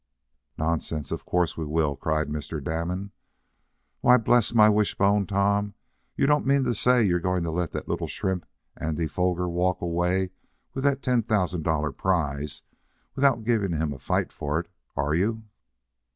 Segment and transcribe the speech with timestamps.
[0.57, 1.11] "Nonsense!
[1.11, 2.59] Of course we will!" cried Mr.
[2.59, 3.11] Damon.
[3.99, 5.27] "Why, bless my wishbone!
[5.27, 5.75] Tom,
[6.17, 9.79] you don't mean to say you're going to let that little shrimp Andy Foger walk
[9.79, 10.31] away
[10.73, 12.63] with that ten thousand dollar prize
[13.13, 15.43] without giving him a fight for it; are you?"